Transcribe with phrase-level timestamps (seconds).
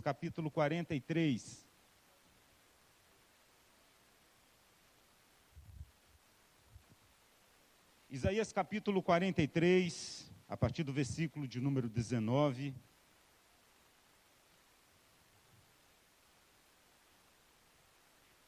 [0.00, 1.68] capítulo 43.
[8.08, 12.74] Isaías capítulo 43, a partir do versículo de número 19.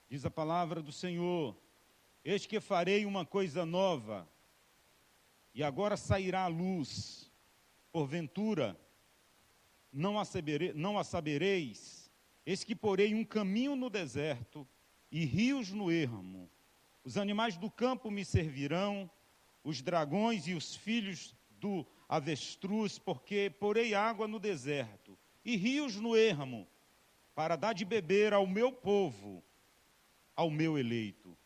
[0.08, 1.56] Diz a palavra do Senhor:
[2.24, 4.28] Eis que farei uma coisa nova,
[5.54, 7.30] e agora sairá a luz,
[7.92, 8.76] porventura
[9.92, 12.10] não a, sabere, não a sabereis,
[12.46, 14.66] eis que porei um caminho no deserto
[15.10, 16.50] e rios no ermo.
[17.04, 19.10] Os animais do campo me servirão,
[19.62, 26.16] os dragões e os filhos do avestruz, porque porei água no deserto e rios no
[26.16, 26.66] ermo,
[27.34, 29.42] para dar de beber ao meu povo,
[30.34, 31.36] ao meu eleito.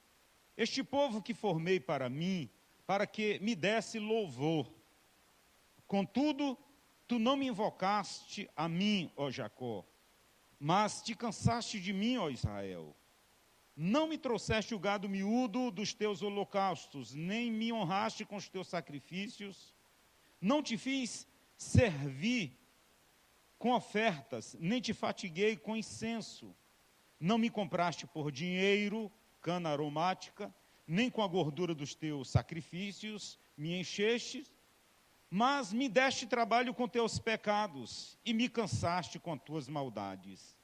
[0.57, 2.49] Este povo que formei para mim,
[2.87, 4.73] para que me desse louvor.
[5.87, 6.59] Contudo,
[7.07, 9.85] Tu não me invocaste a mim, ó Jacó,
[10.59, 12.97] mas te cansaste de mim, ó Israel.
[13.77, 18.69] Não me trouxeste o gado miúdo dos teus holocaustos, nem me honraste com os teus
[18.69, 19.75] sacrifícios.
[20.41, 22.59] Não te fiz servir
[23.59, 26.55] com ofertas, nem te fatiguei com incenso.
[27.21, 30.55] Não me compraste por dinheiro, cana aromática,
[30.87, 34.47] nem com a gordura dos teus sacrifícios me encheste
[35.31, 40.57] mas me deste trabalho com teus pecados e me cansaste com tuas maldades.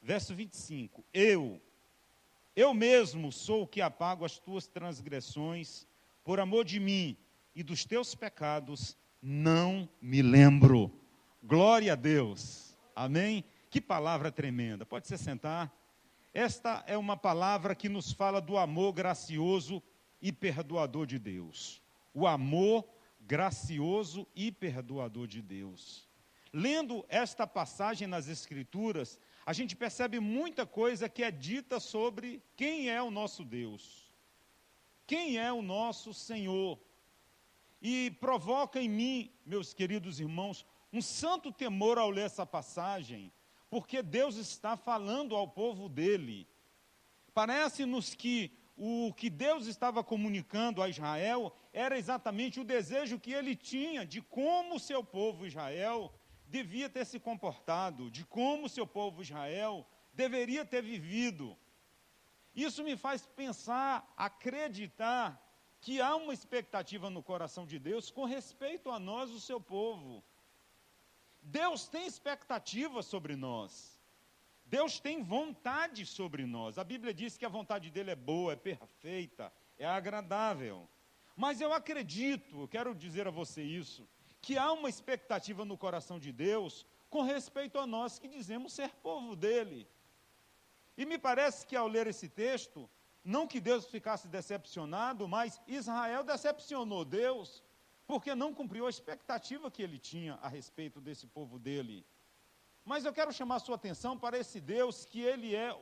[0.00, 1.60] Verso 25: Eu,
[2.54, 5.86] eu mesmo sou o que apago as tuas transgressões,
[6.24, 7.16] por amor de mim
[7.54, 10.90] e dos teus pecados, não me lembro.
[11.42, 12.76] Glória a Deus.
[12.94, 13.44] Amém?
[13.70, 14.84] Que palavra tremenda.
[14.84, 15.72] Pode se sentar.
[16.34, 19.82] Esta é uma palavra que nos fala do amor gracioso
[20.20, 21.82] e perdoador de Deus.
[22.14, 22.86] O amor
[23.26, 26.08] gracioso e perdoador de Deus.
[26.52, 32.90] Lendo esta passagem nas Escrituras, a gente percebe muita coisa que é dita sobre quem
[32.90, 34.12] é o nosso Deus,
[35.06, 36.78] quem é o nosso Senhor.
[37.80, 43.32] E provoca em mim, meus queridos irmãos, um santo temor ao ler essa passagem,
[43.70, 46.46] porque Deus está falando ao povo dele.
[47.32, 53.56] Parece-nos que o que Deus estava comunicando a Israel era exatamente o desejo que ele
[53.56, 56.12] tinha de como o seu povo Israel
[56.46, 61.56] devia ter se comportado, de como o seu povo Israel deveria ter vivido.
[62.54, 65.40] Isso me faz pensar, acreditar
[65.80, 70.22] que há uma expectativa no coração de Deus com respeito a nós, o seu povo.
[71.40, 73.98] Deus tem expectativa sobre nós.
[74.66, 76.78] Deus tem vontade sobre nós.
[76.78, 80.88] A Bíblia diz que a vontade dele é boa, é perfeita, é agradável.
[81.36, 84.08] Mas eu acredito, eu quero dizer a você isso,
[84.40, 88.90] que há uma expectativa no coração de Deus com respeito a nós que dizemos ser
[88.96, 89.88] povo dele.
[90.96, 92.88] E me parece que ao ler esse texto,
[93.24, 97.62] não que Deus ficasse decepcionado, mas Israel decepcionou Deus,
[98.06, 102.04] porque não cumpriu a expectativa que ele tinha a respeito desse povo dele.
[102.84, 105.72] Mas eu quero chamar sua atenção para esse Deus que ele é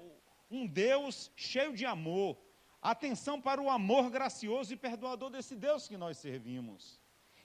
[0.50, 2.36] um Deus cheio de amor.
[2.82, 6.98] Atenção para o amor gracioso e perdoador desse Deus que nós servimos.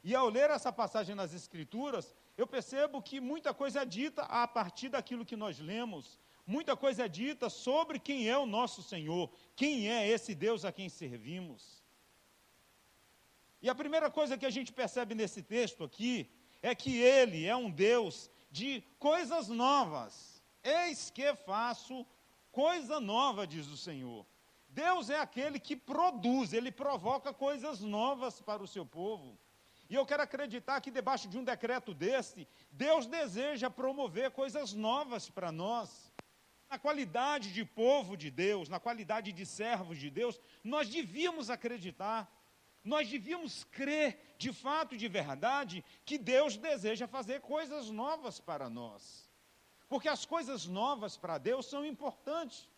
[0.03, 4.47] E ao ler essa passagem nas Escrituras, eu percebo que muita coisa é dita a
[4.47, 9.31] partir daquilo que nós lemos, muita coisa é dita sobre quem é o nosso Senhor,
[9.55, 11.83] quem é esse Deus a quem servimos.
[13.61, 16.31] E a primeira coisa que a gente percebe nesse texto aqui
[16.61, 20.41] é que ele é um Deus de coisas novas.
[20.63, 22.05] Eis que faço
[22.51, 24.25] coisa nova, diz o Senhor.
[24.83, 29.39] Deus é aquele que produz, ele provoca coisas novas para o seu povo.
[29.89, 35.29] E eu quero acreditar que debaixo de um decreto desse, Deus deseja promover coisas novas
[35.29, 36.13] para nós.
[36.69, 42.29] Na qualidade de povo de Deus, na qualidade de servos de Deus, nós devíamos acreditar
[42.85, 49.27] nós devíamos crer de fato, de verdade, que Deus deseja fazer coisas novas para nós.
[49.89, 52.69] Porque as coisas novas para Deus são importantes.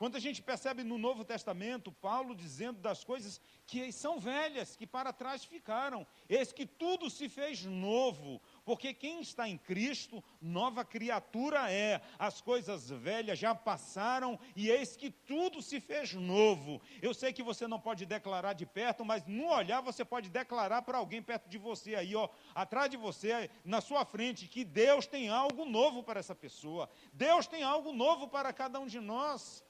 [0.00, 4.86] Quando a gente percebe no Novo Testamento Paulo dizendo das coisas que são velhas, que
[4.86, 10.86] para trás ficaram, eis que tudo se fez novo, porque quem está em Cristo, nova
[10.86, 12.00] criatura é.
[12.18, 16.80] As coisas velhas já passaram e eis que tudo se fez novo.
[17.02, 20.80] Eu sei que você não pode declarar de perto, mas no olhar você pode declarar
[20.80, 25.06] para alguém perto de você aí, ó, atrás de você, na sua frente, que Deus
[25.06, 26.88] tem algo novo para essa pessoa.
[27.12, 29.62] Deus tem algo novo para cada um de nós.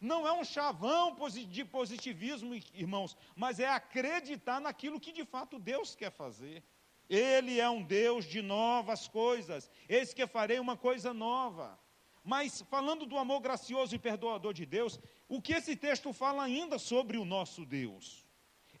[0.00, 1.16] Não é um chavão
[1.48, 6.62] de positivismo, irmãos, mas é acreditar naquilo que de fato Deus quer fazer.
[7.08, 9.70] Ele é um Deus de novas coisas.
[9.88, 11.78] Eis que farei uma coisa nova.
[12.22, 16.78] Mas falando do amor gracioso e perdoador de Deus, o que esse texto fala ainda
[16.78, 18.26] sobre o nosso Deus?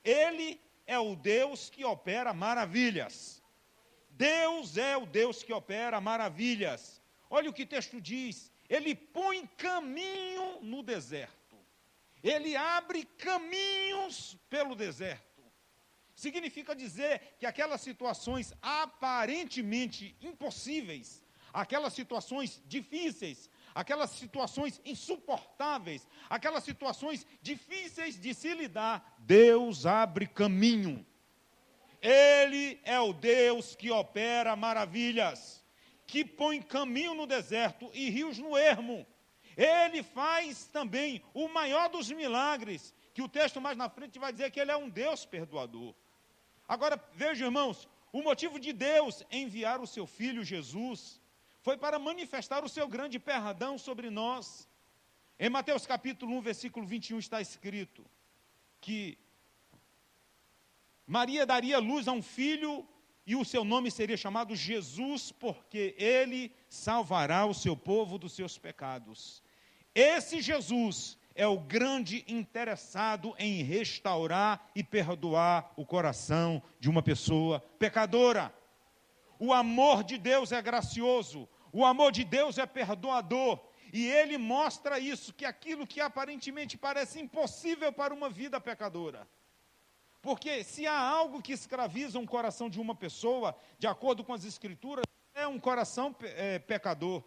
[0.04, 3.42] Ele é o Deus que opera maravilhas.
[4.10, 7.00] Deus é o Deus que opera maravilhas.
[7.30, 11.56] Olha o que o texto diz: Ele põe caminho no deserto,
[12.22, 15.28] Ele abre caminhos pelo deserto.
[16.14, 27.24] Significa dizer que aquelas situações aparentemente impossíveis, aquelas situações difíceis, aquelas situações insuportáveis, aquelas situações
[27.40, 31.06] difíceis de se lidar, Deus abre caminho.
[32.02, 35.64] Ele é o Deus que opera maravilhas,
[36.08, 39.06] que põe caminho no deserto e rios no ermo.
[39.54, 44.50] Ele faz também o maior dos milagres, que o texto mais na frente vai dizer
[44.50, 45.94] que ele é um Deus perdoador.
[46.66, 51.20] Agora, veja, irmãos, o motivo de Deus enviar o seu filho Jesus
[51.60, 54.66] foi para manifestar o seu grande perdão sobre nós.
[55.38, 58.02] Em Mateus capítulo 1, versículo 21 está escrito
[58.80, 59.18] que
[61.06, 62.88] Maria daria luz a um filho
[63.28, 68.56] e o seu nome seria chamado Jesus, porque ele salvará o seu povo dos seus
[68.56, 69.42] pecados.
[69.94, 77.60] Esse Jesus é o grande interessado em restaurar e perdoar o coração de uma pessoa
[77.78, 78.50] pecadora.
[79.38, 83.60] O amor de Deus é gracioso, o amor de Deus é perdoador,
[83.92, 89.28] e ele mostra isso, que aquilo que aparentemente parece impossível para uma vida pecadora.
[90.20, 94.44] Porque se há algo que escraviza um coração de uma pessoa, de acordo com as
[94.44, 95.04] Escrituras,
[95.34, 97.22] é um coração é, pecador.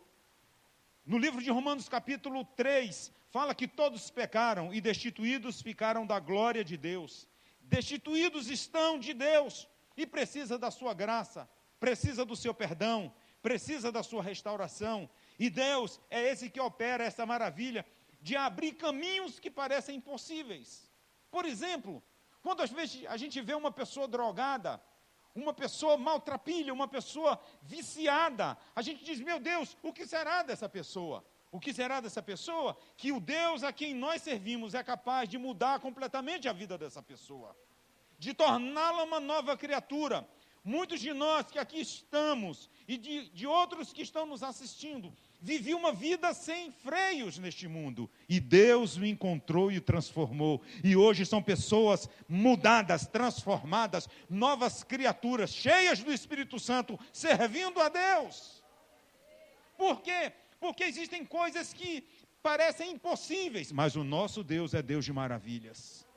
[1.05, 6.63] No livro de Romanos, capítulo 3, fala que todos pecaram e destituídos ficaram da glória
[6.63, 7.27] de Deus.
[7.61, 11.49] Destituídos estão de Deus e precisa da sua graça,
[11.79, 15.09] precisa do seu perdão, precisa da sua restauração.
[15.39, 17.85] E Deus é esse que opera essa maravilha
[18.21, 20.91] de abrir caminhos que parecem impossíveis.
[21.31, 22.03] Por exemplo,
[22.41, 24.81] quando às vezes a gente vê uma pessoa drogada,
[25.33, 30.67] uma pessoa maltrapilha, uma pessoa viciada, a gente diz: meu Deus, o que será dessa
[30.67, 31.23] pessoa?
[31.51, 32.77] O que será dessa pessoa?
[32.95, 37.01] Que o Deus a quem nós servimos é capaz de mudar completamente a vida dessa
[37.01, 37.55] pessoa,
[38.17, 40.27] de torná-la uma nova criatura.
[40.63, 45.11] Muitos de nós que aqui estamos e de, de outros que estão nos assistindo,
[45.41, 48.09] viviam uma vida sem freios neste mundo.
[48.29, 50.61] E Deus o encontrou e transformou.
[50.83, 58.63] E hoje são pessoas mudadas, transformadas, novas criaturas, cheias do Espírito Santo, servindo a Deus.
[59.77, 60.31] Por quê?
[60.61, 62.07] porque existem coisas que
[62.43, 66.07] parecem impossíveis, mas o nosso Deus é Deus de maravilhas.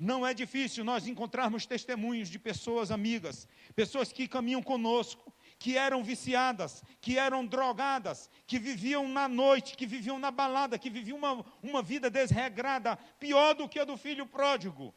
[0.00, 3.46] Não é difícil nós encontrarmos testemunhos de pessoas amigas,
[3.76, 5.32] pessoas que caminham conosco,
[5.64, 10.90] que eram viciadas, que eram drogadas, que viviam na noite, que viviam na balada, que
[10.90, 14.94] viviam uma, uma vida desregrada, pior do que a do filho pródigo.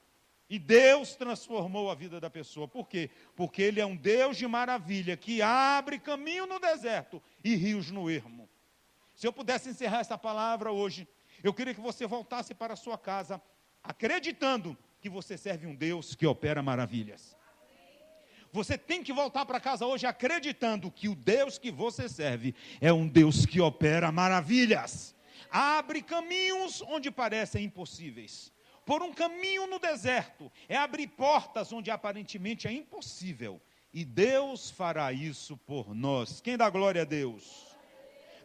[0.50, 2.68] E Deus transformou a vida da pessoa.
[2.68, 3.10] Por quê?
[3.34, 8.10] Porque Ele é um Deus de maravilha que abre caminho no deserto e rios no
[8.10, 8.50] ermo.
[9.16, 11.08] Se eu pudesse encerrar essa palavra hoje,
[11.42, 13.42] eu queria que você voltasse para a sua casa,
[13.82, 17.38] acreditando que você serve um Deus que opera maravilhas.
[18.52, 22.92] Você tem que voltar para casa hoje acreditando que o Deus que você serve é
[22.92, 25.16] um Deus que opera maravilhas.
[25.50, 28.52] Abre caminhos onde parecem impossíveis.
[28.86, 33.62] Por um caminho no deserto é abrir portas onde aparentemente é impossível.
[33.94, 36.40] E Deus fará isso por nós.
[36.40, 37.68] Quem dá glória a Deus?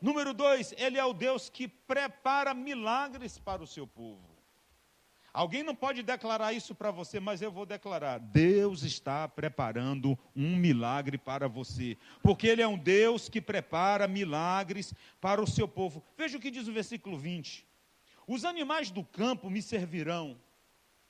[0.00, 4.31] Número dois, ele é o Deus que prepara milagres para o seu povo.
[5.32, 10.56] Alguém não pode declarar isso para você, mas eu vou declarar: Deus está preparando um
[10.56, 16.04] milagre para você, porque Ele é um Deus que prepara milagres para o seu povo.
[16.16, 17.66] Veja o que diz o versículo 20:
[18.26, 20.38] Os animais do campo me servirão.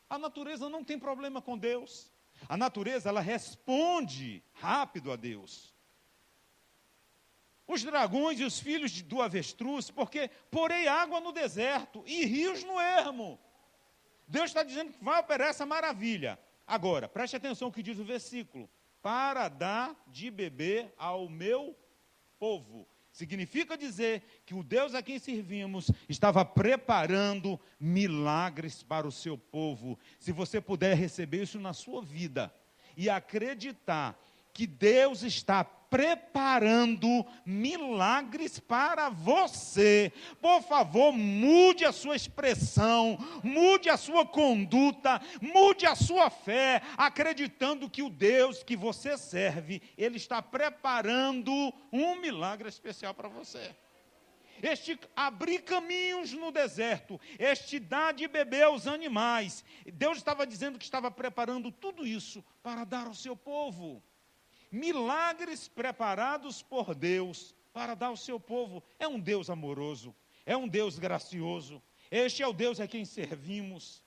[0.09, 2.13] A natureza não tem problema com Deus.
[2.49, 5.73] A natureza ela responde rápido a Deus
[7.67, 12.79] os dragões e os filhos do avestruz, porque porei água no deserto e rios no
[12.79, 13.39] ermo.
[14.33, 16.39] Deus está dizendo que vai operar essa maravilha.
[16.67, 18.67] Agora, preste atenção o que diz o versículo:
[19.03, 21.77] para dar de beber ao meu
[22.39, 22.89] povo.
[23.13, 29.99] Significa dizer que o Deus a quem servimos estava preparando milagres para o seu povo.
[30.19, 32.51] Se você puder receber isso na sua vida
[32.97, 34.19] e acreditar
[34.53, 37.07] que Deus está preparando
[37.45, 40.11] milagres para você.
[40.41, 47.91] Por favor, mude a sua expressão, mude a sua conduta, mude a sua fé, acreditando
[47.91, 51.53] que o Deus que você serve, ele está preparando
[51.93, 53.75] um milagre especial para você
[54.63, 59.65] este abrir caminhos no deserto, este dar de beber aos animais.
[59.93, 64.01] Deus estava dizendo que estava preparando tudo isso para dar ao seu povo.
[64.73, 68.83] Milagres preparados por Deus para dar ao seu povo.
[68.99, 71.83] É um Deus amoroso, é um Deus gracioso.
[72.11, 74.03] Este é o Deus a quem servimos.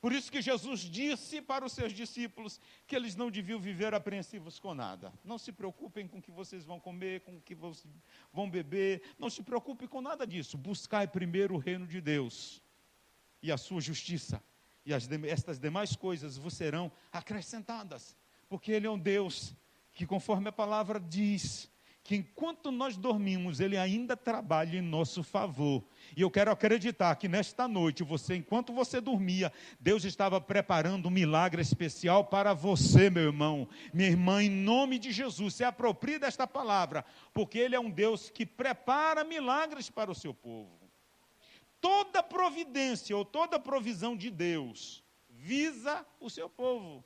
[0.00, 4.58] Por isso que Jesus disse para os seus discípulos que eles não deviam viver apreensivos
[4.58, 5.12] com nada.
[5.24, 7.56] Não se preocupem com o que vocês vão comer, com o que
[8.32, 9.02] vão beber.
[9.18, 10.56] Não se preocupem com nada disso.
[10.56, 12.62] Buscai primeiro o reino de Deus
[13.42, 14.42] e a sua justiça.
[14.86, 18.16] E as, estas demais coisas vos serão acrescentadas.
[18.48, 19.52] Porque Ele é um Deus
[19.98, 21.68] que, conforme a palavra diz,
[22.04, 25.84] que enquanto nós dormimos, Ele ainda trabalha em nosso favor.
[26.16, 31.10] E eu quero acreditar que nesta noite, você, enquanto você dormia, Deus estava preparando um
[31.10, 35.56] milagre especial para você, meu irmão, minha irmã, em nome de Jesus.
[35.56, 40.32] Se aproprie desta palavra, porque Ele é um Deus que prepara milagres para o seu
[40.32, 40.78] povo.
[41.80, 47.04] Toda providência ou toda provisão de Deus visa o seu povo.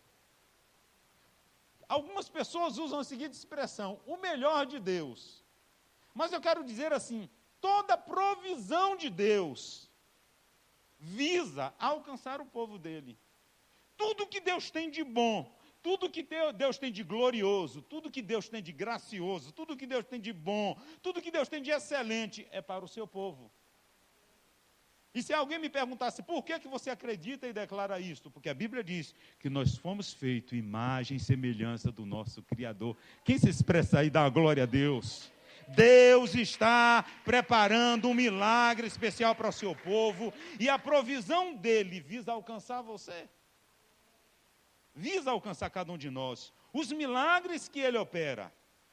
[1.89, 5.45] Algumas pessoas usam a seguinte expressão: o melhor de Deus.
[6.15, 7.29] Mas eu quero dizer assim:
[7.61, 9.91] toda provisão de Deus
[10.99, 13.19] visa alcançar o povo dele.
[13.97, 18.49] Tudo que Deus tem de bom, tudo que Deus tem de glorioso, tudo que Deus
[18.49, 22.47] tem de gracioso, tudo que Deus tem de bom, tudo que Deus tem de excelente
[22.51, 23.51] é para o seu povo.
[25.15, 28.31] E se alguém me perguntasse por que, que você acredita e declara isto?
[28.31, 32.97] Porque a Bíblia diz que nós fomos feitos imagem e semelhança do nosso Criador.
[33.23, 35.31] Quem se expressa aí dá glória a Deus?
[35.69, 42.33] Deus está preparando um milagre especial para o seu povo e a provisão dele visa
[42.33, 43.29] alcançar você.
[44.95, 46.53] Visa alcançar cada um de nós.
[46.73, 48.53] Os milagres que ele opera,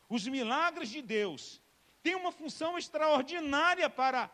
[0.10, 1.62] os milagres de Deus,
[2.04, 4.30] têm uma função extraordinária para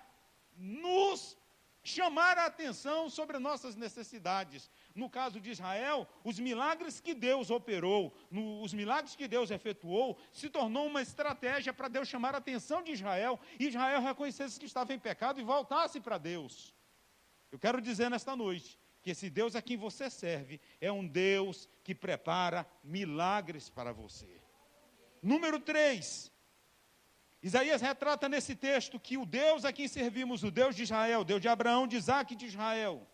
[0.57, 1.37] nos
[1.85, 4.71] chamar a atenção sobre nossas necessidades.
[4.95, 10.17] No caso de Israel, os milagres que Deus operou, no, os milagres que Deus efetuou,
[10.33, 14.65] se tornou uma estratégia para Deus chamar a atenção de Israel e Israel reconhecesse que
[14.65, 16.73] estava em pecado e voltasse para Deus.
[17.51, 21.69] Eu quero dizer nesta noite que esse Deus a quem você serve é um Deus
[21.83, 24.41] que prepara milagres para você.
[25.21, 26.31] Número 3,
[27.45, 31.23] Isaías retrata nesse texto que o Deus a quem servimos, o Deus de Israel, o
[31.23, 33.07] Deus de Abraão, de Isaac e de Israel,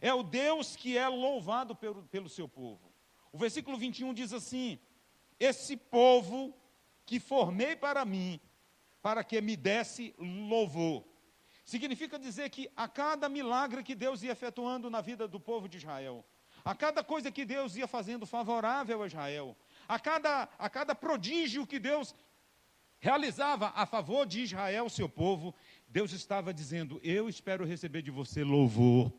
[0.00, 2.94] é o Deus que é louvado pelo, pelo seu povo.
[3.32, 4.78] O versículo 21 diz assim:
[5.40, 6.56] Esse povo
[7.04, 8.40] que formei para mim,
[9.02, 11.04] para que me desse louvor.
[11.64, 15.78] Significa dizer que a cada milagre que Deus ia efetuando na vida do povo de
[15.78, 16.24] Israel,
[16.64, 19.56] a cada coisa que Deus ia fazendo favorável a Israel,
[19.88, 22.14] a cada, a cada prodígio que Deus
[22.98, 25.54] realizava a favor de Israel, seu povo,
[25.88, 29.12] Deus estava dizendo: Eu espero receber de você louvor.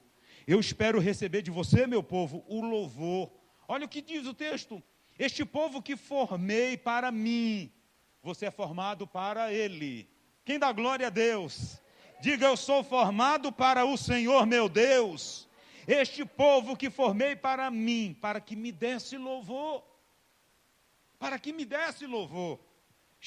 [0.45, 3.31] Eu espero receber de você, meu povo, o louvor.
[3.67, 4.81] Olha o que diz o texto:
[5.17, 7.71] Este povo que formei para mim,
[8.21, 10.09] você é formado para ele.
[10.45, 11.81] Quem dá glória a Deus?
[12.21, 15.47] Diga: Eu sou formado para o Senhor, meu Deus.
[15.87, 19.83] Este povo que formei para mim, para que me desse louvor.
[21.17, 22.59] Para que me desse louvor.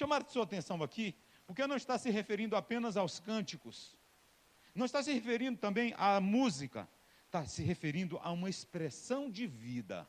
[0.01, 1.15] Chamar sua atenção aqui,
[1.47, 3.95] porque não está se referindo apenas aos cânticos,
[4.75, 6.89] não está se referindo também à música,
[7.27, 10.09] está se referindo a uma expressão de vida.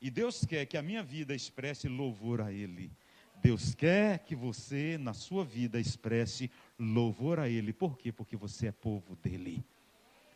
[0.00, 2.90] E Deus quer que a minha vida expresse louvor a Ele.
[3.36, 7.72] Deus quer que você, na sua vida, expresse louvor a Ele.
[7.72, 8.10] Por quê?
[8.10, 9.64] Porque você é povo dele.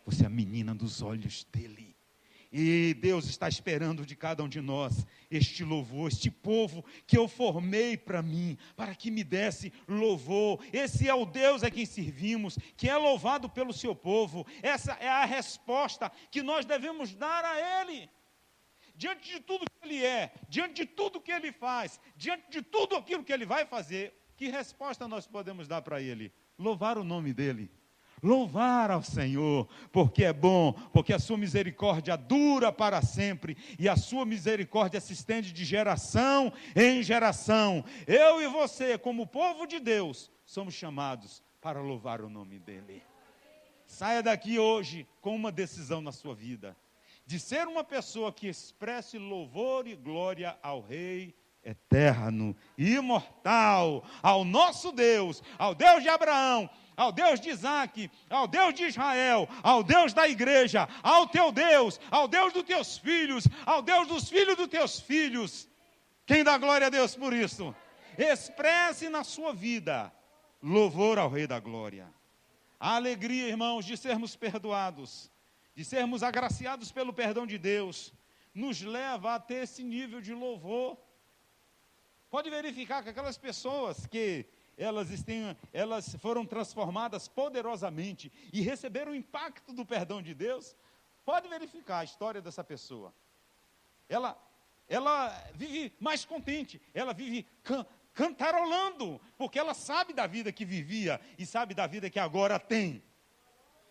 [0.07, 1.97] Você é a menina dos olhos dele.
[2.53, 7.29] E Deus está esperando de cada um de nós este louvor, este povo que eu
[7.29, 10.61] formei para mim, para que me desse louvor.
[10.73, 14.45] Esse é o Deus a quem servimos, que é louvado pelo seu povo.
[14.63, 18.11] Essa é a resposta que nós devemos dar a Ele.
[18.97, 22.97] Diante de tudo que Ele é, diante de tudo que Ele faz, diante de tudo
[22.97, 26.33] aquilo que Ele vai fazer, que resposta nós podemos dar para Ele?
[26.59, 27.71] Louvar o nome dEle
[28.23, 33.97] Louvar ao Senhor, porque é bom, porque a sua misericórdia dura para sempre e a
[33.97, 37.85] sua misericórdia se estende de geração em geração.
[38.07, 43.03] Eu e você, como povo de Deus, somos chamados para louvar o nome dEle.
[43.87, 46.77] Saia daqui hoje com uma decisão na sua vida,
[47.27, 51.35] de ser uma pessoa que expresse louvor e glória ao Rei
[51.65, 56.69] eterno, imortal, ao nosso Deus, ao Deus de Abraão,
[57.01, 61.99] ao Deus de Isaac, ao Deus de Israel, ao Deus da igreja, ao teu Deus,
[62.11, 65.67] ao Deus dos teus filhos, ao Deus dos filhos dos teus filhos.
[66.27, 67.75] Quem dá glória a Deus por isso?
[68.19, 70.13] Expresse na sua vida
[70.63, 72.07] louvor ao Rei da Glória.
[72.79, 75.31] A alegria, irmãos, de sermos perdoados,
[75.75, 78.13] de sermos agraciados pelo perdão de Deus,
[78.55, 80.99] nos leva a ter esse nível de louvor.
[82.29, 84.45] Pode verificar que aquelas pessoas que
[84.81, 85.09] elas,
[85.75, 90.75] elas foram transformadas poderosamente e receberam o impacto do perdão de Deus,
[91.23, 93.15] pode verificar a história dessa pessoa.
[94.09, 94.37] Ela,
[94.89, 97.85] ela vive mais contente, ela vive can,
[98.15, 103.03] cantarolando, porque ela sabe da vida que vivia e sabe da vida que agora tem.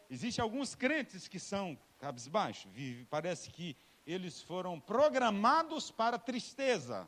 [0.10, 2.68] Existem alguns crentes que são cabisbaixo,
[3.12, 3.78] parece que
[4.08, 7.08] eles foram programados para tristeza.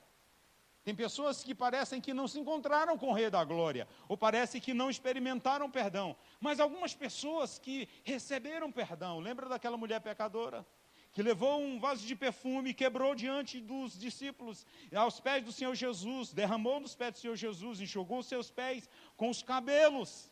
[0.84, 4.60] Tem pessoas que parecem que não se encontraram com o Rei da Glória, ou parece
[4.60, 6.16] que não experimentaram perdão.
[6.40, 10.66] Mas algumas pessoas que receberam perdão, lembra daquela mulher pecadora?
[11.12, 16.34] Que levou um vaso de perfume, quebrou diante dos discípulos, aos pés do Senhor Jesus,
[16.34, 20.32] derramou nos pés do Senhor Jesus, enxugou os seus pés com os cabelos.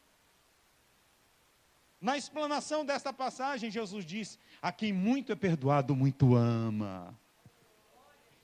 [2.01, 7.15] Na explanação desta passagem, Jesus diz: A quem muito é perdoado, muito ama.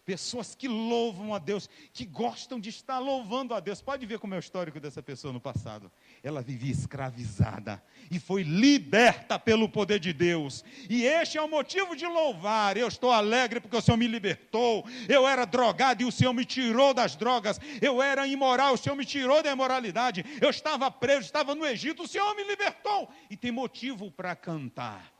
[0.05, 3.81] Pessoas que louvam a Deus, que gostam de estar louvando a Deus.
[3.81, 5.91] Pode ver como é o histórico dessa pessoa no passado.
[6.21, 10.63] Ela vivia escravizada e foi liberta pelo poder de Deus.
[10.87, 12.77] E este é o motivo de louvar.
[12.77, 14.85] Eu estou alegre porque o Senhor me libertou.
[15.09, 17.59] Eu era drogado e o Senhor me tirou das drogas.
[17.81, 20.23] Eu era imoral, o Senhor me tirou da imoralidade.
[20.39, 23.09] Eu estava preso, estava no Egito, o Senhor me libertou.
[23.27, 25.11] E tem motivo para cantar.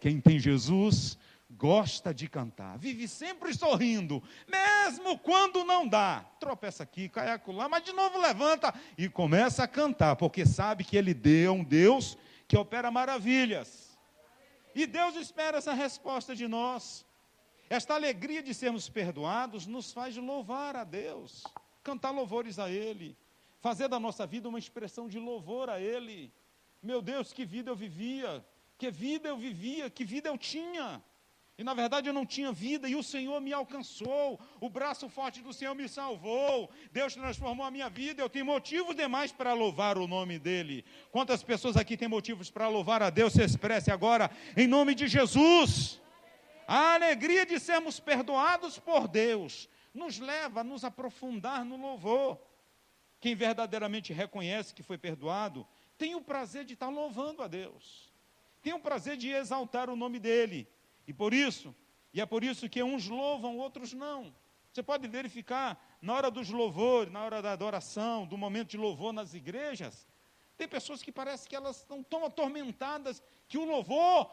[0.00, 1.18] Quem tem Jesus
[1.50, 6.24] gosta de cantar, vive sempre sorrindo, mesmo quando não dá.
[6.40, 10.96] Tropeça aqui, cai acolá, mas de novo levanta e começa a cantar, porque sabe que
[10.96, 13.96] ele deu um Deus que opera maravilhas.
[14.74, 17.04] E Deus espera essa resposta de nós.
[17.70, 21.42] Esta alegria de sermos perdoados nos faz louvar a Deus,
[21.82, 23.16] cantar louvores a Ele,
[23.60, 26.32] fazer da nossa vida uma expressão de louvor a Ele.
[26.82, 28.44] Meu Deus, que vida eu vivia,
[28.78, 31.02] que vida eu vivia, que vida eu tinha.
[31.58, 35.40] E na verdade eu não tinha vida, e o Senhor me alcançou, o braço forte
[35.40, 39.96] do Senhor me salvou, Deus transformou a minha vida, eu tenho motivo demais para louvar
[39.96, 40.84] o nome dEle.
[41.10, 43.32] Quantas pessoas aqui têm motivos para louvar a Deus?
[43.32, 45.98] Se expresse agora, em nome de Jesus.
[46.68, 52.38] A alegria de sermos perdoados por Deus nos leva a nos aprofundar no louvor.
[53.18, 55.66] Quem verdadeiramente reconhece que foi perdoado,
[55.96, 58.12] tem o prazer de estar louvando a Deus,
[58.62, 60.68] tem o prazer de exaltar o nome dEle
[61.06, 61.74] e por isso,
[62.12, 64.34] e é por isso que uns louvam, outros não.
[64.72, 69.12] Você pode verificar na hora dos louvores, na hora da adoração, do momento de louvor
[69.12, 70.06] nas igrejas,
[70.56, 74.30] tem pessoas que parece que elas estão tão atormentadas que o louvor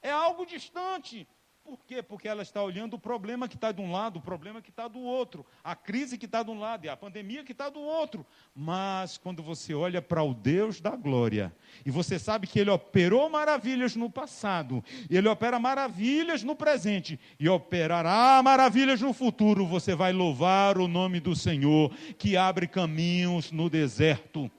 [0.00, 1.28] é algo distante.
[1.68, 2.02] Por quê?
[2.02, 4.88] Porque ela está olhando o problema que está de um lado, o problema que está
[4.88, 7.78] do outro, a crise que está de um lado e a pandemia que está do
[7.78, 8.24] outro.
[8.56, 11.54] Mas quando você olha para o Deus da glória,
[11.84, 17.50] e você sabe que Ele operou maravilhas no passado, Ele opera maravilhas no presente, e
[17.50, 23.68] operará maravilhas no futuro, você vai louvar o nome do Senhor, que abre caminhos no
[23.68, 24.50] deserto.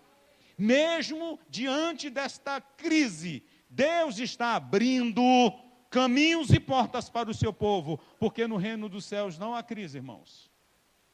[0.56, 5.24] Mesmo diante desta crise, Deus está abrindo
[5.90, 9.98] caminhos e portas para o seu povo, porque no reino dos céus não há crise,
[9.98, 10.50] irmãos.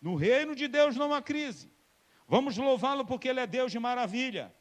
[0.01, 1.71] No reino de Deus não há crise.
[2.27, 4.53] Vamos louvá-lo porque ele é Deus de maravilha.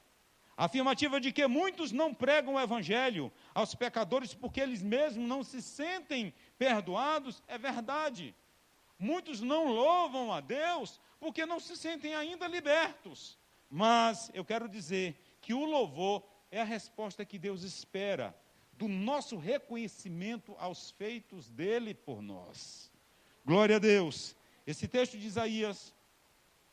[0.56, 5.60] Afirmativa de que muitos não pregam o evangelho aos pecadores porque eles mesmos não se
[5.60, 8.34] sentem perdoados é verdade.
[8.96, 13.36] Muitos não louvam a Deus porque não se sentem ainda libertos.
[13.68, 18.34] Mas eu quero dizer que o louvor é a resposta que Deus espera
[18.76, 22.90] do nosso reconhecimento aos feitos dele por nós.
[23.44, 24.36] Glória a Deus.
[24.66, 25.94] Esse texto de Isaías,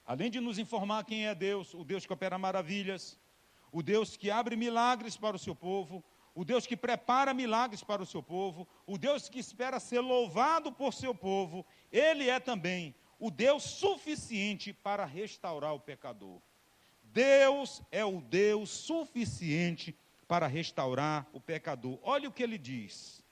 [0.06, 3.20] além de nos informar quem é Deus, o Deus que opera maravilhas,
[3.72, 8.02] o Deus que abre milagres para o seu povo, o Deus que prepara milagres para
[8.02, 12.96] o seu povo, o Deus que espera ser louvado por seu povo, ele é também
[13.20, 16.42] o Deus suficiente para restaurar o pecador.
[17.04, 20.11] Deus é o Deus suficiente para
[20.48, 22.00] restaurar o pecador.
[22.04, 23.24] Olha o que ele diz.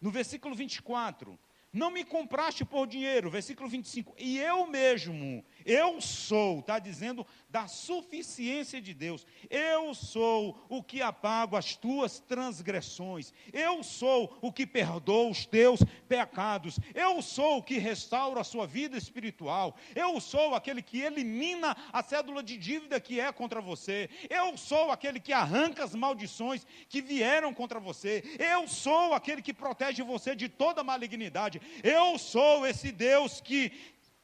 [0.00, 1.38] No versículo 24:
[1.72, 4.14] Não me compraste por dinheiro, versículo 25.
[4.18, 9.26] E eu mesmo, eu sou, está dizendo da suficiência de Deus.
[9.48, 13.32] Eu sou o que apago as tuas transgressões.
[13.54, 16.78] Eu sou o que perdoa os teus pecados.
[16.94, 19.74] Eu sou o que restaura a sua vida espiritual.
[19.96, 24.10] Eu sou aquele que elimina a cédula de dívida que é contra você.
[24.28, 28.22] Eu sou aquele que arranca as maldições que vieram contra você.
[28.38, 31.61] Eu sou aquele que protege você de toda malignidade.
[31.82, 33.72] Eu sou esse Deus que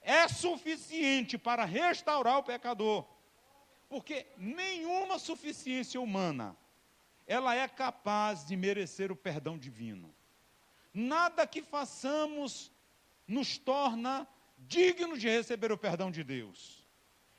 [0.01, 3.07] é suficiente para restaurar o pecador.
[3.89, 6.57] Porque nenhuma suficiência humana
[7.27, 10.15] ela é capaz de merecer o perdão divino.
[10.95, 12.73] Nada que façamos
[13.27, 16.87] nos torna dignos de receber o perdão de Deus.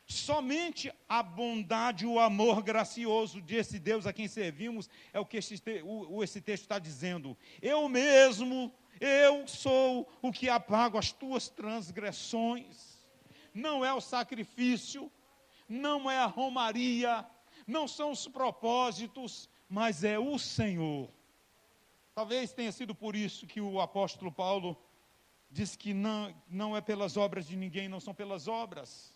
[0.05, 5.61] Somente a bondade, o amor gracioso desse Deus a quem servimos é o que esse,
[5.83, 7.37] o, esse texto está dizendo.
[7.61, 12.99] Eu mesmo eu sou o que apago as tuas transgressões.
[13.53, 15.11] Não é o sacrifício,
[15.67, 17.25] não é a romaria,
[17.65, 21.09] não são os propósitos, mas é o Senhor.
[22.13, 24.77] Talvez tenha sido por isso que o apóstolo Paulo
[25.49, 29.15] diz que não, não é pelas obras de ninguém, não são pelas obras.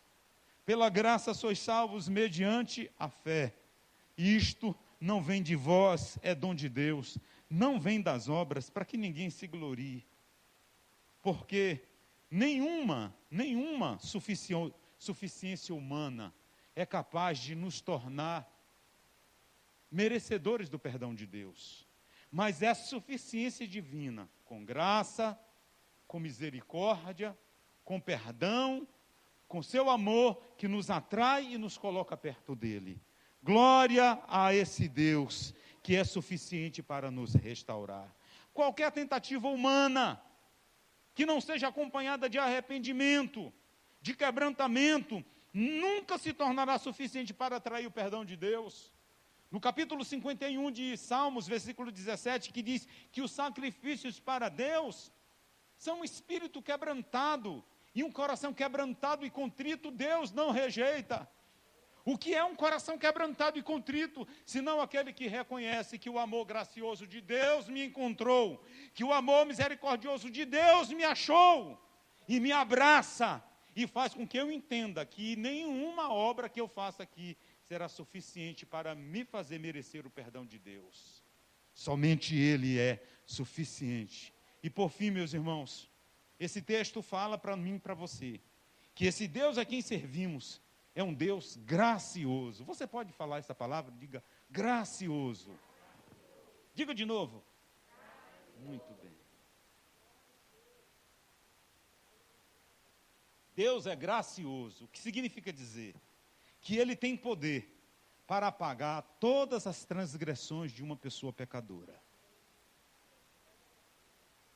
[0.65, 3.53] Pela graça sois salvos mediante a fé.
[4.17, 7.17] Isto não vem de vós, é dom de Deus,
[7.53, 10.03] não vem das obras para que ninguém se glorie.
[11.21, 11.87] Porque
[12.29, 13.99] nenhuma, nenhuma
[14.97, 16.33] suficiência humana
[16.75, 18.51] é capaz de nos tornar
[19.91, 21.87] merecedores do perdão de Deus.
[22.31, 25.39] Mas é suficiência divina, com graça,
[26.07, 27.37] com misericórdia,
[27.85, 28.87] com perdão,
[29.47, 32.99] com seu amor que nos atrai e nos coloca perto dele.
[33.43, 38.09] Glória a esse Deus que é suficiente para nos restaurar.
[38.53, 40.19] Qualquer tentativa humana
[41.13, 43.53] que não seja acompanhada de arrependimento,
[44.01, 48.91] de quebrantamento, nunca se tornará suficiente para atrair o perdão de Deus.
[49.51, 55.11] No capítulo 51 de Salmos, versículo 17, que diz que os sacrifícios para Deus
[55.77, 61.29] são um espírito quebrantado, e um coração quebrantado e contrito, Deus não rejeita.
[62.05, 66.45] O que é um coração quebrantado e contrito, senão aquele que reconhece que o amor
[66.45, 68.63] gracioso de Deus me encontrou,
[68.93, 71.81] que o amor misericordioso de Deus me achou
[72.27, 73.41] e me abraça
[73.75, 78.65] e faz com que eu entenda que nenhuma obra que eu faça aqui será suficiente
[78.65, 81.23] para me fazer merecer o perdão de Deus.
[81.73, 84.33] Somente Ele é suficiente.
[84.61, 85.89] E por fim, meus irmãos,
[86.37, 88.41] esse texto fala para mim e para você
[88.93, 90.61] que esse Deus a quem servimos
[90.95, 92.63] é um Deus gracioso.
[92.63, 93.91] Você pode falar essa palavra?
[93.91, 95.57] Diga gracioso.
[96.73, 97.43] Diga de novo.
[98.59, 99.13] Muito bem.
[103.55, 104.85] Deus é gracioso.
[104.85, 105.95] O que significa dizer?
[106.61, 107.69] Que Ele tem poder
[108.25, 112.01] para apagar todas as transgressões de uma pessoa pecadora.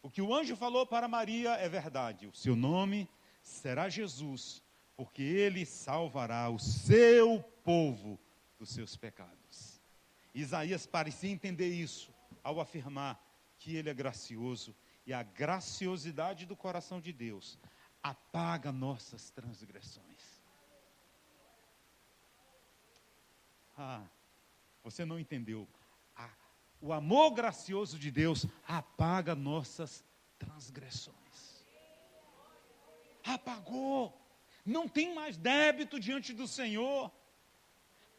[0.02, 2.28] O que o anjo falou para Maria é verdade.
[2.28, 3.10] O seu nome
[3.41, 4.63] será Jesus
[4.98, 8.20] porque ele salvará o seu povo
[8.58, 9.80] dos seus pecados.
[10.34, 12.12] Isaías parecia entender isso
[12.44, 13.24] ao afirmar
[13.60, 17.60] que ele é gracioso e a graciosidade do coração de Deus
[18.02, 20.42] apaga nossas transgressões.
[23.78, 24.04] Ah,
[24.84, 25.68] você não entendeu.
[26.16, 26.32] Ah,
[26.82, 30.04] o amor gracioso de Deus apaga nossas
[30.40, 31.66] transgressões.
[33.24, 34.27] Apagou
[34.67, 37.12] não tem mais débito diante do Senhor.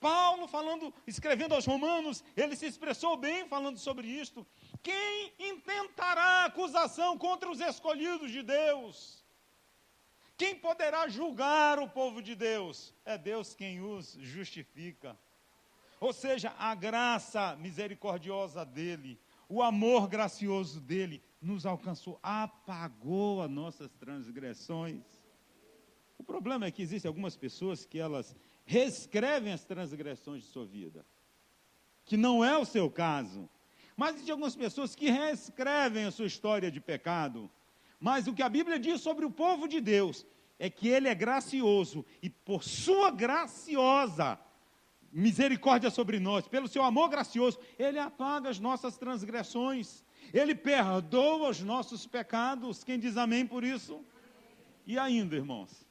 [0.00, 4.46] Paulo falando, escrevendo aos Romanos, ele se expressou bem falando sobre isto.
[4.82, 9.24] Quem intentará acusação contra os escolhidos de Deus?
[10.36, 12.94] Quem poderá julgar o povo de Deus?
[13.04, 15.18] É Deus quem os justifica.
[16.00, 23.90] Ou seja, a graça misericordiosa dele, o amor gracioso dele nos alcançou, apagou as nossas
[23.94, 25.17] transgressões.
[26.18, 31.06] O problema é que existem algumas pessoas que elas reescrevem as transgressões de sua vida,
[32.04, 33.48] que não é o seu caso.
[33.96, 37.50] Mas existem algumas pessoas que reescrevem a sua história de pecado.
[37.98, 40.26] Mas o que a Bíblia diz sobre o povo de Deus
[40.58, 44.38] é que ele é gracioso e por sua graciosa
[45.10, 50.04] misericórdia sobre nós, pelo seu amor gracioso, ele apaga as nossas transgressões.
[50.32, 52.84] Ele perdoa os nossos pecados.
[52.84, 54.04] Quem diz amém por isso?
[54.86, 55.87] E ainda, irmãos,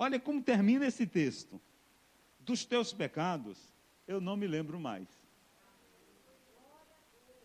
[0.00, 1.60] Olha como termina esse texto.
[2.38, 3.58] Dos teus pecados,
[4.08, 5.06] eu não me lembro mais.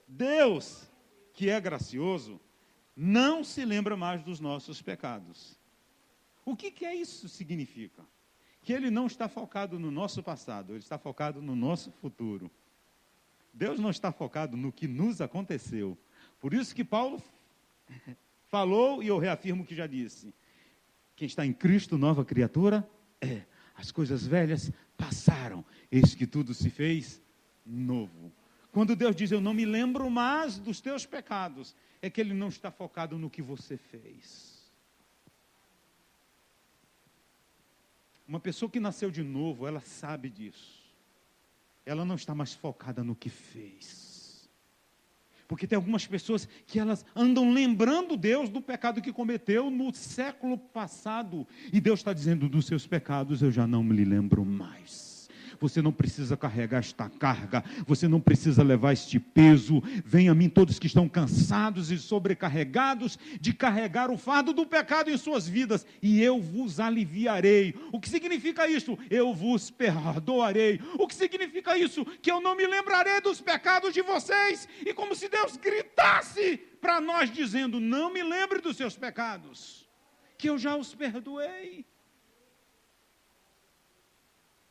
[0.07, 0.89] Deus,
[1.33, 2.39] que é gracioso,
[2.95, 5.59] não se lembra mais dos nossos pecados.
[6.45, 8.05] O que, que é isso significa?
[8.61, 12.49] Que ele não está focado no nosso passado, ele está focado no nosso futuro.
[13.53, 15.97] Deus não está focado no que nos aconteceu.
[16.39, 17.21] Por isso que Paulo
[18.47, 20.33] falou, e eu reafirmo o que já disse:
[21.15, 22.87] quem está em Cristo, nova criatura,
[23.21, 23.43] é.
[23.75, 27.21] As coisas velhas passaram, eis que tudo se fez
[27.65, 28.31] novo.
[28.71, 32.47] Quando Deus diz, eu não me lembro mais dos teus pecados, é que Ele não
[32.47, 34.55] está focado no que você fez.
[38.27, 40.83] Uma pessoa que nasceu de novo, ela sabe disso.
[41.85, 44.14] Ela não está mais focada no que fez.
[45.47, 50.57] Porque tem algumas pessoas que elas andam lembrando Deus do pecado que cometeu no século
[50.57, 51.47] passado.
[51.71, 55.14] E Deus está dizendo: dos seus pecados eu já não me lembro mais.
[55.59, 59.81] Você não precisa carregar esta carga, você não precisa levar este peso.
[60.05, 65.09] Venha a mim todos que estão cansados e sobrecarregados de carregar o fardo do pecado
[65.09, 67.75] em suas vidas, e eu vos aliviarei.
[67.91, 68.97] O que significa isso?
[69.09, 70.79] Eu vos perdoarei.
[70.97, 72.05] O que significa isso?
[72.21, 74.67] Que eu não me lembrarei dos pecados de vocês.
[74.85, 79.87] E como se Deus gritasse para nós dizendo: "Não me lembre dos seus pecados,
[80.37, 81.85] que eu já os perdoei".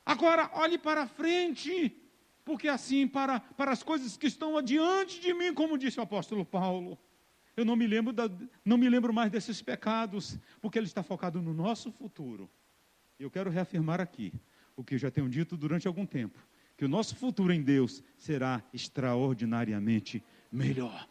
[0.05, 1.97] Agora, olhe para frente,
[2.45, 6.45] porque assim, para, para as coisas que estão adiante de mim, como disse o apóstolo
[6.45, 6.99] Paulo,
[7.57, 8.29] eu não me lembro, da,
[8.65, 12.51] não me lembro mais desses pecados, porque ele está focado no nosso futuro.
[13.19, 14.33] Eu quero reafirmar aqui
[14.77, 16.39] o que eu já tenho dito durante algum tempo,
[16.77, 21.09] que o nosso futuro em Deus será extraordinariamente melhor.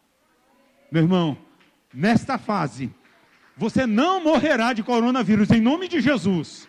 [0.92, 1.38] Meu irmão,
[1.92, 2.94] nesta fase,
[3.56, 6.68] você não morrerá de coronavírus em nome de Jesus.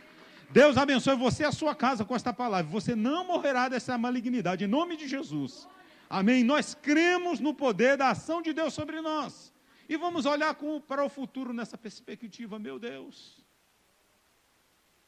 [0.55, 2.71] Deus abençoe você e a sua casa com esta palavra.
[2.71, 5.67] Você não morrerá dessa malignidade, em nome de Jesus.
[6.09, 6.45] Amém?
[6.45, 9.51] Nós cremos no poder da ação de Deus sobre nós.
[9.89, 13.43] E vamos olhar com, para o futuro nessa perspectiva, meu Deus.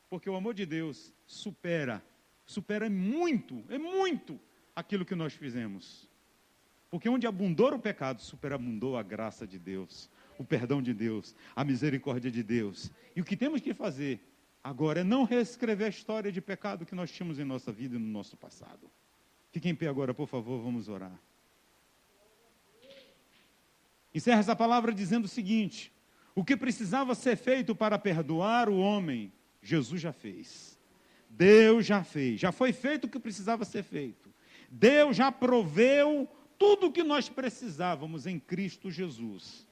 [0.09, 2.03] Porque o amor de Deus supera,
[2.45, 4.37] supera muito, é muito
[4.75, 6.09] aquilo que nós fizemos.
[6.89, 11.63] Porque onde abundou o pecado, superabundou a graça de Deus, o perdão de Deus, a
[11.63, 12.91] misericórdia de Deus.
[13.15, 14.19] E o que temos que fazer
[14.67, 17.99] agora é não reescrever a história de pecado que nós tínhamos em nossa vida e
[17.99, 18.91] no nosso passado.
[19.49, 21.17] Fiquem em pé agora, por favor, vamos orar.
[24.13, 25.93] Encerra essa palavra dizendo o seguinte:
[26.35, 30.77] o que precisava ser feito para perdoar o homem, Jesus já fez.
[31.29, 34.29] Deus já fez, já foi feito o que precisava ser feito.
[34.69, 36.27] Deus já proveu
[36.57, 39.65] tudo o que nós precisávamos em Cristo Jesus.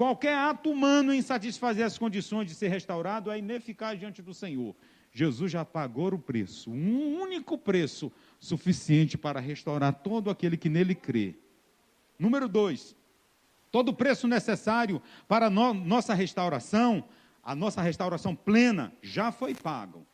[0.00, 4.74] Qualquer ato humano em satisfazer as condições de ser restaurado é ineficaz diante do Senhor.
[5.12, 10.94] Jesus já pagou o preço, um único preço suficiente para restaurar todo aquele que nele
[10.94, 11.34] crê.
[12.18, 12.96] Número dois,
[13.70, 17.04] todo o preço necessário para no, nossa restauração,
[17.44, 20.06] a nossa restauração plena, já foi pago.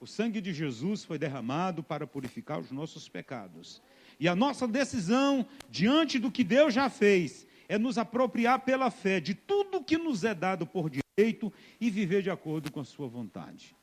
[0.00, 3.82] O sangue de Jesus foi derramado para purificar os nossos pecados.
[4.18, 9.20] E a nossa decisão diante do que Deus já fez é nos apropriar pela fé
[9.20, 13.06] de tudo que nos é dado por direito e viver de acordo com a sua
[13.06, 13.74] vontade.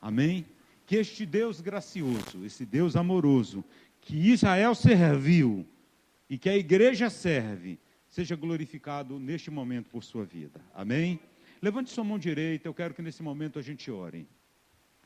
[0.00, 0.46] Amém?
[0.86, 3.64] Que este Deus gracioso, esse Deus amoroso,
[4.00, 5.66] que Israel serviu
[6.28, 10.60] e que a igreja serve, seja glorificado neste momento por sua vida.
[10.74, 11.18] Amém?
[11.62, 14.26] Levante sua mão direita, eu quero que nesse momento a gente ore.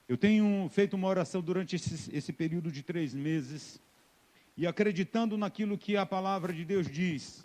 [0.09, 3.81] Eu tenho feito uma oração durante esse, esse período de três meses
[4.57, 7.45] e acreditando naquilo que a palavra de Deus diz,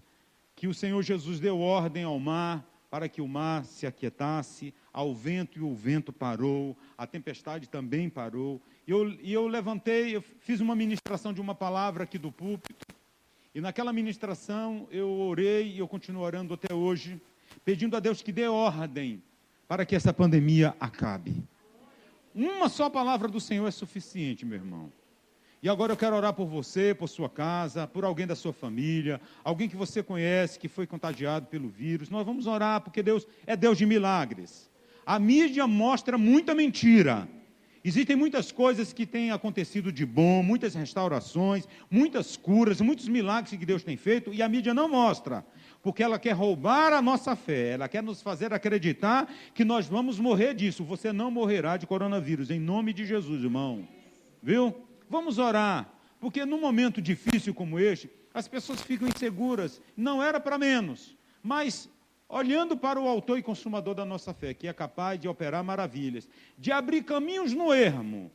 [0.64, 5.14] que o Senhor Jesus deu ordem ao mar para que o mar se aquietasse, ao
[5.14, 8.62] vento e o vento parou, a tempestade também parou.
[8.88, 12.86] E eu, e eu levantei, eu fiz uma ministração de uma palavra aqui do púlpito,
[13.54, 17.22] e naquela ministração eu orei e eu continuo orando até hoje,
[17.66, 19.22] pedindo a Deus que dê ordem
[19.68, 21.44] para que essa pandemia acabe.
[22.34, 24.90] Uma só palavra do Senhor é suficiente, meu irmão.
[25.64, 29.22] E agora eu quero orar por você, por sua casa, por alguém da sua família,
[29.46, 32.10] alguém que você conhece que foi contagiado pelo vírus.
[32.10, 34.70] Nós vamos orar porque Deus é Deus de milagres.
[35.06, 37.30] A mídia mostra muita mentira.
[37.82, 43.66] Existem muitas coisas que têm acontecido de bom, muitas restaurações, muitas curas, muitos milagres que
[43.66, 45.46] Deus tem feito e a mídia não mostra,
[45.82, 50.20] porque ela quer roubar a nossa fé, ela quer nos fazer acreditar que nós vamos
[50.20, 50.84] morrer disso.
[50.84, 53.88] Você não morrerá de coronavírus, em nome de Jesus, irmão.
[54.42, 54.76] Viu?
[55.10, 59.82] Vamos orar, porque num momento difícil como este, as pessoas ficam inseguras.
[59.96, 61.90] Não era para menos, mas
[62.28, 66.28] olhando para o autor e consumador da nossa fé, que é capaz de operar maravilhas,
[66.58, 68.32] de abrir caminhos no ermo,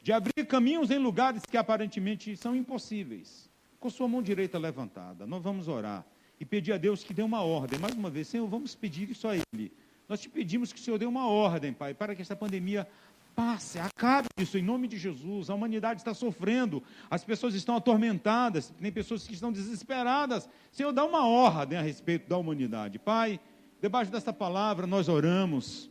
[0.00, 3.50] de abrir caminhos em lugares que aparentemente são impossíveis.
[3.78, 6.06] Com sua mão direita levantada, nós vamos orar
[6.40, 7.78] e pedir a Deus que dê uma ordem.
[7.78, 9.72] Mais uma vez, Senhor, vamos pedir isso a Ele.
[10.08, 12.86] Nós te pedimos que o Senhor dê uma ordem, Pai, para que essa pandemia
[13.34, 15.50] passe, acabe isso em nome de Jesus.
[15.50, 20.48] A humanidade está sofrendo, as pessoas estão atormentadas, tem pessoas que estão desesperadas.
[20.70, 22.98] Senhor, dá uma ordem a respeito da humanidade.
[22.98, 23.40] Pai,
[23.80, 25.90] debaixo dessa palavra nós oramos,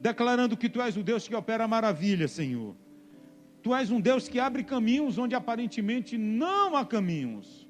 [0.00, 2.74] declarando que Tu és o Deus que opera maravilha, Senhor.
[3.62, 7.66] Tu és um Deus que abre caminhos onde aparentemente não há caminhos.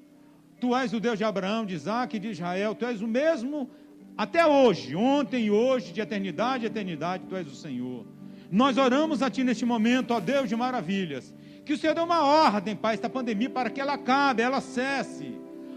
[0.59, 2.75] Tu és o Deus de Abraão, de Isaac e de Israel.
[2.75, 3.69] Tu és o mesmo
[4.17, 8.16] até hoje, ontem e hoje, de eternidade a eternidade, Tu és o Senhor.
[8.51, 11.33] Nós oramos a Ti neste momento, ó Deus de maravilhas.
[11.65, 15.35] Que o Senhor dê uma ordem, Pai, esta pandemia, para que ela acabe, ela cesse.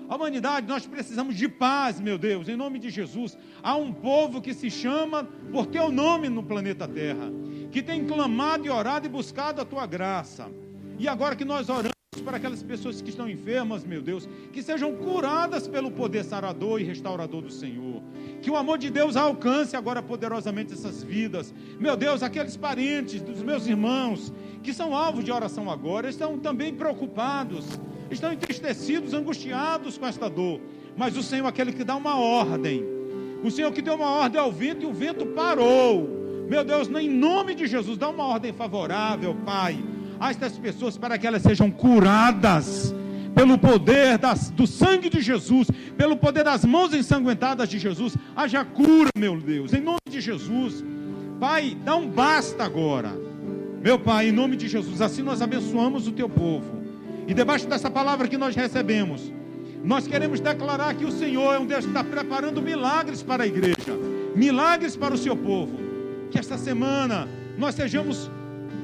[0.08, 3.38] A humanidade, nós precisamos de paz, meu Deus, em nome de Jesus.
[3.62, 7.30] Há um povo que se chama por Teu nome no planeta Terra
[7.70, 10.50] que tem clamado e orado e buscado a tua graça.
[10.98, 14.94] E agora que nós oramos para aquelas pessoas que estão enfermas, meu Deus, que sejam
[14.94, 18.02] curadas pelo poder sarador e restaurador do Senhor.
[18.42, 21.54] Que o amor de Deus alcance agora poderosamente essas vidas.
[21.78, 26.74] Meu Deus, aqueles parentes dos meus irmãos que são alvo de oração agora, estão também
[26.74, 27.66] preocupados,
[28.10, 30.60] estão entristecidos, angustiados com esta dor.
[30.96, 32.84] Mas o Senhor é aquele que dá uma ordem.
[33.42, 36.08] O Senhor que deu uma ordem ao vento e o vento parou.
[36.48, 39.78] Meu Deus, em nome de Jesus, dá uma ordem favorável, Pai,
[40.20, 42.94] a estas pessoas para que elas sejam curadas
[43.34, 48.16] pelo poder das, do sangue de Jesus, pelo poder das mãos ensanguentadas de Jesus.
[48.36, 50.84] Haja cura, meu Deus, em nome de Jesus.
[51.38, 53.16] Pai, dá um basta agora.
[53.82, 56.80] Meu Pai, em nome de Jesus, assim nós abençoamos o teu povo.
[57.26, 59.32] E debaixo dessa palavra que nós recebemos,
[59.82, 63.46] nós queremos declarar que o Senhor é um Deus que está preparando milagres para a
[63.46, 63.96] igreja,
[64.36, 65.90] milagres para o seu povo
[66.30, 67.28] que esta semana
[67.58, 68.30] nós sejamos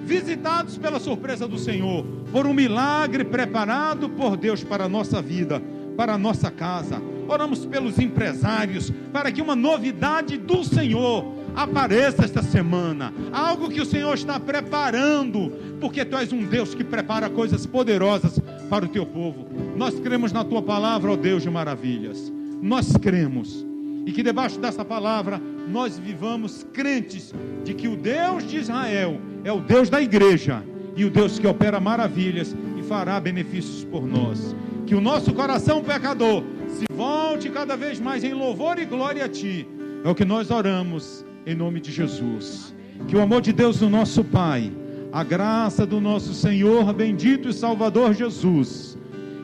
[0.06, 5.60] visitados pela surpresa do Senhor, por um milagre preparado por Deus para a nossa vida,
[5.96, 7.02] para a nossa casa.
[7.28, 13.86] Oramos pelos empresários, para que uma novidade do Senhor apareça esta semana, algo que o
[13.86, 18.38] Senhor está preparando, porque tu és um Deus que prepara coisas poderosas
[18.70, 19.48] para o teu povo.
[19.76, 22.32] Nós cremos na tua palavra, ó Deus de maravilhas.
[22.62, 23.66] Nós cremos
[24.06, 29.52] e que debaixo dessa palavra nós vivamos crentes de que o Deus de Israel é
[29.52, 30.60] o Deus da igreja
[30.96, 34.56] e o Deus que opera maravilhas e fará benefícios por nós.
[34.84, 39.28] Que o nosso coração pecador se volte cada vez mais em louvor e glória a
[39.28, 39.64] Ti.
[40.02, 42.74] É o que nós oramos em nome de Jesus.
[43.06, 44.72] Que o amor de Deus, o nosso Pai,
[45.12, 48.98] a graça do nosso Senhor bendito e Salvador Jesus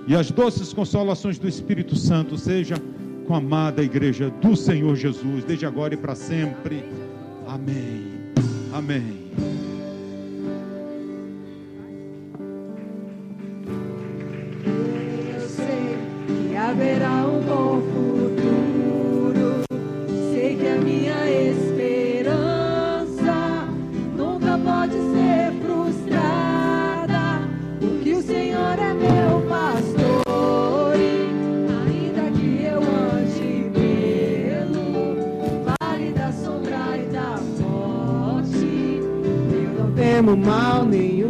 [0.09, 2.75] e as doces consolações do Espírito Santo seja
[3.29, 6.83] com a amada igreja do Senhor Jesus, desde agora e para sempre.
[7.47, 8.21] Amém.
[8.73, 9.22] Amém.
[16.73, 19.63] Haverá um bom futuro.
[20.33, 23.39] Sei que a minha esperança
[24.17, 27.43] nunca pode ser frustrada,
[27.79, 30.97] porque o Senhor é meu pastor.
[31.87, 34.87] Ainda que eu ande pelo
[35.79, 39.03] vale da sombra e da morte,
[39.53, 41.22] eu não temo mal nenhum,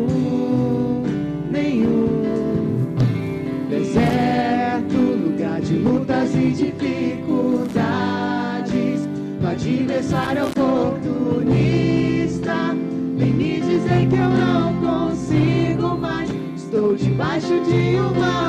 [10.12, 12.76] adversário oportunista.
[13.16, 16.28] Vem me dizer que eu não consigo mais.
[16.54, 18.41] Estou debaixo de uma